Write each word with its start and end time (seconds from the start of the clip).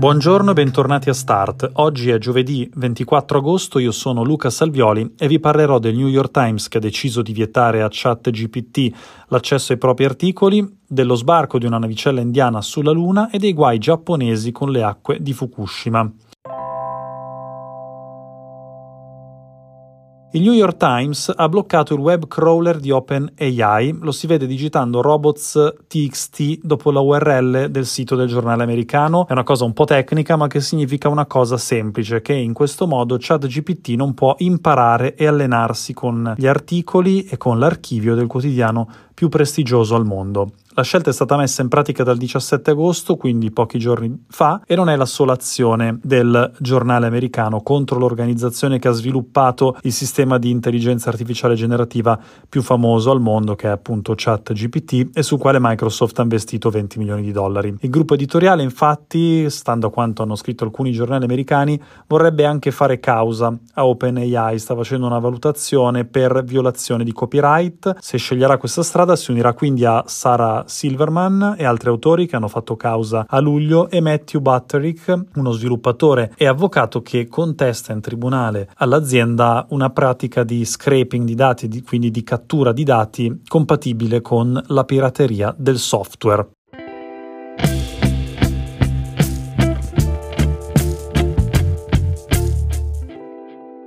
Buongiorno 0.00 0.52
e 0.52 0.54
bentornati 0.54 1.10
a 1.10 1.12
Start. 1.12 1.72
Oggi 1.74 2.08
è 2.08 2.16
giovedì 2.16 2.66
24 2.74 3.36
agosto, 3.36 3.78
io 3.78 3.92
sono 3.92 4.22
Luca 4.22 4.48
Salvioli 4.48 5.12
e 5.18 5.28
vi 5.28 5.38
parlerò 5.38 5.78
del 5.78 5.94
New 5.94 6.06
York 6.06 6.30
Times 6.30 6.68
che 6.68 6.78
ha 6.78 6.80
deciso 6.80 7.20
di 7.20 7.34
vietare 7.34 7.82
a 7.82 7.88
ChatGPT 7.90 8.94
l'accesso 9.26 9.72
ai 9.72 9.78
propri 9.78 10.06
articoli, 10.06 10.66
dello 10.86 11.16
sbarco 11.16 11.58
di 11.58 11.66
una 11.66 11.76
navicella 11.76 12.22
indiana 12.22 12.62
sulla 12.62 12.92
Luna 12.92 13.28
e 13.28 13.36
dei 13.36 13.52
guai 13.52 13.76
giapponesi 13.76 14.52
con 14.52 14.70
le 14.70 14.82
acque 14.82 15.18
di 15.20 15.34
Fukushima. 15.34 16.10
Il 20.32 20.42
New 20.42 20.52
York 20.52 20.76
Times 20.76 21.32
ha 21.34 21.48
bloccato 21.48 21.92
il 21.92 21.98
web 21.98 22.28
crawler 22.28 22.78
di 22.78 22.92
OpenAI, 22.92 23.98
lo 24.00 24.12
si 24.12 24.28
vede 24.28 24.46
digitando 24.46 25.02
robots.txt 25.02 26.60
dopo 26.62 26.92
la 26.92 27.00
URL 27.00 27.66
del 27.68 27.84
sito 27.84 28.14
del 28.14 28.28
giornale 28.28 28.62
americano. 28.62 29.26
È 29.26 29.32
una 29.32 29.42
cosa 29.42 29.64
un 29.64 29.72
po' 29.72 29.86
tecnica, 29.86 30.36
ma 30.36 30.46
che 30.46 30.60
significa 30.60 31.08
una 31.08 31.26
cosa 31.26 31.56
semplice, 31.56 32.22
che 32.22 32.34
in 32.34 32.52
questo 32.52 32.86
modo 32.86 33.16
ChatGPT 33.18 33.88
non 33.96 34.14
può 34.14 34.36
imparare 34.38 35.16
e 35.16 35.26
allenarsi 35.26 35.92
con 35.94 36.32
gli 36.36 36.46
articoli 36.46 37.24
e 37.24 37.36
con 37.36 37.58
l'archivio 37.58 38.14
del 38.14 38.28
quotidiano 38.28 38.88
più 39.20 39.28
prestigioso 39.28 39.96
al 39.96 40.06
mondo. 40.06 40.52
La 40.72 40.82
scelta 40.82 41.10
è 41.10 41.12
stata 41.12 41.36
messa 41.36 41.60
in 41.60 41.68
pratica 41.68 42.02
dal 42.02 42.16
17 42.16 42.70
agosto, 42.70 43.16
quindi 43.16 43.50
pochi 43.50 43.78
giorni 43.78 44.24
fa, 44.30 44.62
e 44.64 44.74
non 44.74 44.88
è 44.88 44.96
la 44.96 45.04
sola 45.04 45.34
azione 45.34 45.98
del 46.02 46.52
giornale 46.58 47.06
americano 47.06 47.60
contro 47.60 47.98
l'organizzazione 47.98 48.78
che 48.78 48.88
ha 48.88 48.92
sviluppato 48.92 49.76
il 49.82 49.92
sistema 49.92 50.38
di 50.38 50.48
intelligenza 50.48 51.10
artificiale 51.10 51.54
generativa 51.54 52.18
più 52.48 52.62
famoso 52.62 53.10
al 53.10 53.20
mondo, 53.20 53.56
che 53.56 53.66
è 53.66 53.70
appunto 53.70 54.14
ChatGPT, 54.16 55.10
e 55.12 55.22
sul 55.22 55.38
quale 55.38 55.58
Microsoft 55.60 56.18
ha 56.18 56.22
investito 56.22 56.70
20 56.70 56.98
milioni 56.98 57.20
di 57.20 57.32
dollari. 57.32 57.76
Il 57.80 57.90
gruppo 57.90 58.14
editoriale, 58.14 58.62
infatti, 58.62 59.50
stando 59.50 59.88
a 59.88 59.90
quanto 59.90 60.22
hanno 60.22 60.36
scritto 60.36 60.64
alcuni 60.64 60.92
giornali 60.92 61.24
americani, 61.24 61.78
vorrebbe 62.06 62.46
anche 62.46 62.70
fare 62.70 63.00
causa 63.00 63.54
a 63.74 63.84
OpenAI, 63.84 64.58
sta 64.58 64.74
facendo 64.74 65.04
una 65.04 65.18
valutazione 65.18 66.06
per 66.06 66.42
violazione 66.42 67.04
di 67.04 67.12
copyright. 67.12 67.96
Se 67.98 68.16
sceglierà 68.16 68.56
questa 68.56 68.82
strada 68.82 69.09
si 69.16 69.30
unirà 69.30 69.52
quindi 69.52 69.84
a 69.84 70.04
Sarah 70.06 70.64
Silverman 70.66 71.54
e 71.58 71.64
altri 71.64 71.88
autori 71.88 72.26
che 72.26 72.36
hanno 72.36 72.48
fatto 72.48 72.76
causa 72.76 73.26
a 73.28 73.40
luglio 73.40 73.88
e 73.90 74.00
Matthew 74.00 74.40
Butterick, 74.40 75.24
uno 75.34 75.52
sviluppatore 75.52 76.32
e 76.36 76.46
avvocato 76.46 77.02
che 77.02 77.28
contesta 77.28 77.92
in 77.92 78.00
tribunale 78.00 78.70
all'azienda 78.76 79.66
una 79.70 79.90
pratica 79.90 80.44
di 80.44 80.64
scraping 80.64 81.24
di 81.24 81.34
dati, 81.34 81.82
quindi 81.82 82.10
di 82.10 82.22
cattura 82.22 82.72
di 82.72 82.84
dati 82.84 83.42
compatibile 83.46 84.20
con 84.20 84.60
la 84.68 84.84
pirateria 84.84 85.54
del 85.56 85.78
software. 85.78 86.48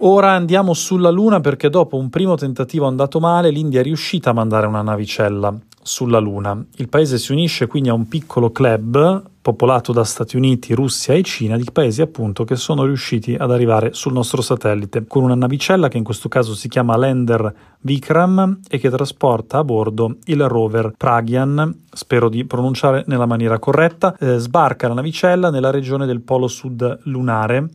Ora 0.06 0.32
andiamo 0.32 0.73
sulla 0.73 1.09
Luna 1.09 1.40
perché 1.40 1.70
dopo 1.70 1.96
un 1.96 2.09
primo 2.09 2.36
tentativo 2.36 2.86
andato 2.86 3.22
male 3.22 3.52
l'India 3.52 3.80
è 3.80 3.84
riuscita 3.84 4.32
a 4.32 4.34
mandare 4.34 4.68
una 4.68 4.82
navicella 4.82 5.58
sulla 5.82 6.20
Luna. 6.20 6.62
Il 6.76 6.90
paese 6.90 7.18
si 7.18 7.32
unisce 7.32 7.68
quindi 7.68 7.88
a 7.88 7.94
un 7.94 8.10
piccolo 8.10 8.52
club 8.52 9.23
popolato 9.44 9.91
da 9.91 10.05
Stati 10.05 10.38
Uniti, 10.38 10.73
Russia 10.73 11.13
e 11.13 11.22
Cina, 11.22 11.58
di 11.58 11.67
paesi 11.69 12.02
appunto 12.02 12.45
che 12.45 12.55
sono 12.55 12.86
riusciti 12.86 13.36
ad 13.38 13.52
arrivare 13.52 13.94
sul 13.94 14.13
nostro 14.13 14.41
satellite, 14.41 15.05
con 15.05 15.22
una 15.22 15.36
navicella 15.36 15.89
che 15.89 15.97
in 15.97 16.05
questo 16.05 16.30
caso 16.30 16.55
si 16.55 16.70
chiama 16.70 16.95
Lander 16.95 17.53
Vikram 17.82 18.61
e 18.70 18.80
che 18.80 18.89
trasporta 18.89 19.58
a 19.58 19.64
bordo 19.65 20.15
il 20.27 20.48
rover 20.48 20.93
Pragyan, 20.95 21.82
spero 21.92 22.30
di 22.30 22.45
pronunciare 22.45 23.03
nella 23.08 23.26
maniera 23.26 23.59
corretta, 23.59 24.15
eh, 24.17 24.37
sbarca 24.37 24.87
la 24.87 24.93
navicella 24.93 25.49
nella 25.49 25.71
regione 25.71 26.05
del 26.05 26.21
polo 26.21 26.48
sud 26.48 26.99
lunare 27.03 27.67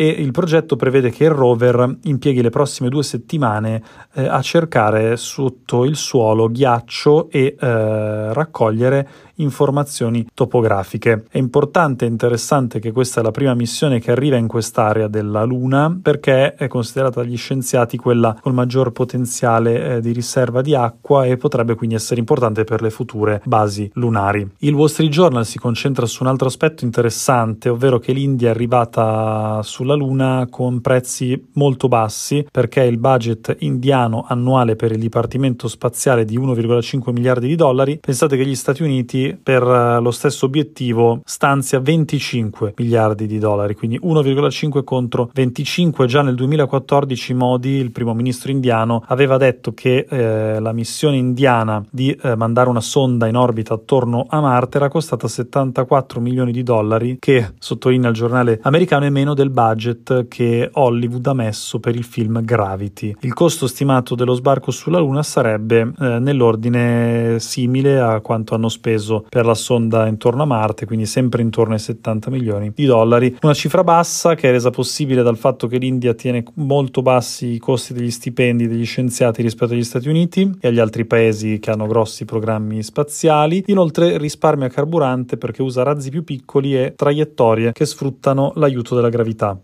e 0.00 0.08
il 0.08 0.30
progetto 0.30 0.76
prevede 0.76 1.10
che 1.10 1.24
il 1.24 1.30
rover 1.30 1.98
impieghi 2.04 2.40
le 2.40 2.48
prossime 2.48 2.88
due 2.88 3.02
settimane 3.02 3.82
eh, 4.14 4.26
a 4.26 4.40
cercare 4.40 5.18
sotto 5.18 5.84
il 5.84 5.94
suolo 5.94 6.48
ghiaccio 6.48 7.28
e 7.28 7.54
eh, 7.60 8.32
raccogliere 8.32 9.06
informazioni 9.42 10.26
topografiche. 10.34 11.24
È 11.30 11.38
importante 11.38 12.04
e 12.04 12.08
interessante 12.08 12.78
che 12.78 12.92
questa 12.92 13.20
è 13.20 13.22
la 13.22 13.30
prima 13.30 13.54
missione 13.54 14.00
che 14.00 14.10
arriva 14.10 14.36
in 14.36 14.46
quest'area 14.46 15.08
della 15.08 15.44
Luna 15.44 15.98
perché 16.00 16.54
è 16.54 16.68
considerata 16.68 17.20
dagli 17.20 17.36
scienziati 17.36 17.96
quella 17.96 18.36
col 18.40 18.54
maggior 18.54 18.92
potenziale 18.92 19.96
eh, 19.96 20.00
di 20.00 20.12
riserva 20.12 20.60
di 20.60 20.74
acqua 20.74 21.24
e 21.24 21.36
potrebbe 21.36 21.74
quindi 21.74 21.94
essere 21.94 22.20
importante 22.20 22.64
per 22.64 22.82
le 22.82 22.90
future 22.90 23.40
basi 23.44 23.90
lunari. 23.94 24.48
Il 24.58 24.74
Wall 24.74 24.86
Street 24.86 25.10
Journal 25.10 25.44
si 25.44 25.58
concentra 25.58 26.06
su 26.06 26.22
un 26.22 26.28
altro 26.28 26.48
aspetto 26.48 26.84
interessante, 26.84 27.68
ovvero 27.68 27.98
che 27.98 28.12
l'India 28.12 28.48
è 28.48 28.50
arrivata 28.50 29.60
sulla 29.62 29.94
Luna 29.94 30.46
con 30.50 30.80
prezzi 30.80 31.48
molto 31.54 31.88
bassi 31.88 32.46
perché 32.50 32.82
il 32.82 32.98
budget 32.98 33.56
indiano 33.60 34.24
annuale 34.28 34.76
per 34.76 34.92
il 34.92 34.98
Dipartimento 34.98 35.68
Spaziale 35.68 36.24
di 36.24 36.38
1,5 36.38 37.12
miliardi 37.12 37.48
di 37.48 37.56
dollari. 37.56 37.98
Pensate 38.00 38.36
che 38.36 38.44
gli 38.44 38.54
Stati 38.54 38.82
Uniti 38.82 39.29
per 39.36 39.62
eh, 39.62 40.00
lo 40.00 40.10
stesso 40.10 40.46
obiettivo 40.46 41.20
stanzia 41.24 41.80
25 41.80 42.74
miliardi 42.76 43.26
di 43.26 43.38
dollari, 43.38 43.74
quindi 43.74 43.98
1,5 44.02 44.84
contro 44.84 45.30
25. 45.32 46.06
Già 46.06 46.22
nel 46.22 46.34
2014 46.34 47.34
Modi, 47.34 47.70
il 47.70 47.92
primo 47.92 48.14
ministro 48.14 48.50
indiano, 48.50 49.04
aveva 49.06 49.36
detto 49.36 49.72
che 49.72 50.06
eh, 50.08 50.60
la 50.60 50.72
missione 50.72 51.16
indiana 51.16 51.84
di 51.90 52.10
eh, 52.10 52.36
mandare 52.36 52.68
una 52.68 52.80
sonda 52.80 53.26
in 53.26 53.36
orbita 53.36 53.74
attorno 53.74 54.26
a 54.28 54.40
Marte 54.40 54.78
era 54.78 54.88
costata 54.88 55.28
74 55.28 56.20
milioni 56.20 56.52
di 56.52 56.62
dollari, 56.62 57.16
che 57.18 57.52
sottolinea 57.58 58.08
il 58.08 58.14
giornale 58.14 58.60
americano 58.62 59.04
è 59.04 59.10
meno 59.10 59.34
del 59.34 59.50
budget 59.50 60.26
che 60.28 60.68
Hollywood 60.72 61.26
ha 61.26 61.34
messo 61.34 61.80
per 61.80 61.94
il 61.94 62.04
film 62.04 62.42
Gravity. 62.42 63.16
Il 63.20 63.34
costo 63.34 63.66
stimato 63.66 64.14
dello 64.14 64.34
sbarco 64.34 64.70
sulla 64.70 64.98
Luna 64.98 65.22
sarebbe 65.22 65.92
eh, 65.98 66.18
nell'ordine 66.18 67.38
simile 67.38 68.00
a 68.00 68.20
quanto 68.20 68.54
hanno 68.54 68.68
speso 68.68 69.19
per 69.28 69.46
la 69.46 69.54
sonda 69.54 70.06
intorno 70.06 70.42
a 70.42 70.46
Marte, 70.46 70.86
quindi 70.86 71.06
sempre 71.06 71.42
intorno 71.42 71.74
ai 71.74 71.78
70 71.78 72.30
milioni 72.30 72.72
di 72.74 72.84
dollari. 72.84 73.36
Una 73.42 73.54
cifra 73.54 73.84
bassa 73.84 74.34
che 74.34 74.48
è 74.48 74.52
resa 74.52 74.70
possibile 74.70 75.22
dal 75.22 75.36
fatto 75.36 75.66
che 75.66 75.78
l'India 75.78 76.14
tiene 76.14 76.44
molto 76.54 77.02
bassi 77.02 77.46
i 77.46 77.58
costi 77.58 77.92
degli 77.92 78.10
stipendi 78.10 78.68
degli 78.68 78.84
scienziati 78.84 79.42
rispetto 79.42 79.72
agli 79.72 79.84
Stati 79.84 80.08
Uniti 80.08 80.50
e 80.60 80.68
agli 80.68 80.78
altri 80.78 81.04
paesi 81.04 81.58
che 81.58 81.70
hanno 81.70 81.86
grossi 81.86 82.24
programmi 82.24 82.82
spaziali. 82.82 83.64
Inoltre 83.66 84.18
risparmia 84.18 84.68
carburante 84.68 85.36
perché 85.36 85.62
usa 85.62 85.82
razzi 85.82 86.10
più 86.10 86.24
piccoli 86.24 86.76
e 86.76 86.94
traiettorie 86.96 87.72
che 87.72 87.86
sfruttano 87.86 88.52
l'aiuto 88.56 88.94
della 88.94 89.08
gravità. 89.08 89.60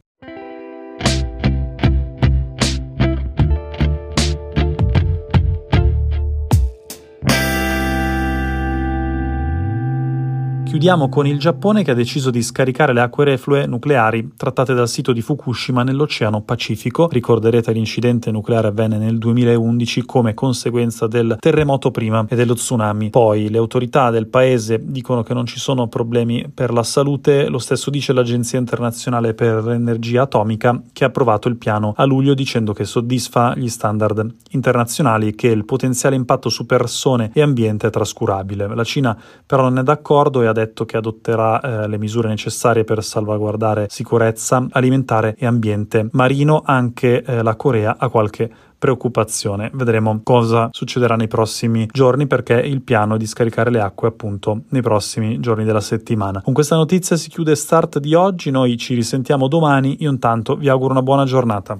Chiudiamo 10.76 11.08
con 11.08 11.26
il 11.26 11.38
Giappone 11.38 11.82
che 11.82 11.92
ha 11.92 11.94
deciso 11.94 12.30
di 12.30 12.42
scaricare 12.42 12.92
le 12.92 13.00
acque 13.00 13.24
reflue 13.24 13.64
nucleari 13.66 14.32
trattate 14.36 14.74
dal 14.74 14.90
sito 14.90 15.14
di 15.14 15.22
Fukushima 15.22 15.82
nell'Oceano 15.82 16.42
Pacifico. 16.42 17.08
Ricorderete 17.10 17.72
l'incidente 17.72 18.30
nucleare 18.30 18.68
avvenne 18.68 18.98
nel 18.98 19.16
2011 19.16 20.04
come 20.04 20.34
conseguenza 20.34 21.06
del 21.06 21.38
terremoto 21.40 21.90
prima 21.90 22.26
e 22.28 22.36
dello 22.36 22.52
tsunami. 22.52 23.08
Poi 23.08 23.48
le 23.48 23.56
autorità 23.56 24.10
del 24.10 24.26
paese 24.26 24.78
dicono 24.84 25.22
che 25.22 25.32
non 25.32 25.46
ci 25.46 25.58
sono 25.58 25.88
problemi 25.88 26.46
per 26.52 26.74
la 26.74 26.82
salute, 26.82 27.48
lo 27.48 27.58
stesso 27.58 27.88
dice 27.88 28.12
l'Agenzia 28.12 28.58
internazionale 28.58 29.32
per 29.32 29.64
l'energia 29.64 30.24
atomica 30.24 30.82
che 30.92 31.04
ha 31.04 31.06
approvato 31.06 31.48
il 31.48 31.56
piano 31.56 31.94
a 31.96 32.04
luglio 32.04 32.34
dicendo 32.34 32.74
che 32.74 32.84
soddisfa 32.84 33.54
gli 33.56 33.68
standard 33.68 34.30
internazionali 34.50 35.28
e 35.28 35.34
che 35.34 35.48
il 35.48 35.64
potenziale 35.64 36.16
impatto 36.16 36.50
su 36.50 36.66
persone 36.66 37.30
e 37.32 37.40
ambiente 37.40 37.86
è 37.86 37.90
trascurabile. 37.90 38.68
La 38.74 38.84
Cina 38.84 39.18
però 39.46 39.62
non 39.62 39.78
è 39.78 39.82
d'accordo 39.82 40.42
e 40.42 40.46
ha 40.46 40.52
detto 40.52 40.64
detto 40.66 40.84
che 40.84 40.96
adotterà 40.96 41.60
eh, 41.60 41.88
le 41.88 41.98
misure 41.98 42.28
necessarie 42.28 42.84
per 42.84 43.02
salvaguardare 43.02 43.86
sicurezza 43.88 44.66
alimentare 44.70 45.34
e 45.38 45.46
ambiente 45.46 46.08
marino. 46.12 46.62
Anche 46.64 47.22
eh, 47.22 47.42
la 47.42 47.56
Corea 47.56 47.96
ha 47.98 48.08
qualche 48.08 48.50
preoccupazione. 48.78 49.70
Vedremo 49.72 50.20
cosa 50.22 50.68
succederà 50.70 51.16
nei 51.16 51.28
prossimi 51.28 51.88
giorni 51.90 52.26
perché 52.26 52.54
il 52.54 52.82
piano 52.82 53.14
è 53.14 53.18
di 53.18 53.26
scaricare 53.26 53.70
le 53.70 53.80
acque 53.80 54.08
appunto 54.08 54.62
nei 54.68 54.82
prossimi 54.82 55.40
giorni 55.40 55.64
della 55.64 55.80
settimana. 55.80 56.42
Con 56.42 56.52
questa 56.52 56.76
notizia 56.76 57.16
si 57.16 57.28
chiude 57.28 57.54
Start 57.54 57.98
di 57.98 58.14
oggi, 58.14 58.50
noi 58.50 58.76
ci 58.76 58.94
risentiamo 58.94 59.48
domani, 59.48 59.96
io 60.00 60.10
intanto 60.10 60.56
vi 60.56 60.68
auguro 60.68 60.92
una 60.92 61.02
buona 61.02 61.24
giornata. 61.24 61.76